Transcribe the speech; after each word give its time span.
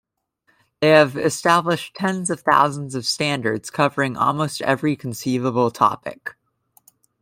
They 0.79 0.87
have 0.89 1.15
established 1.15 1.93
tens 1.95 2.31
of 2.31 2.39
thousands 2.39 2.95
of 2.95 3.05
standards 3.05 3.69
covering 3.69 4.17
almost 4.17 4.59
every 4.63 4.95
conceivable 4.95 5.69
topic. 5.69 6.35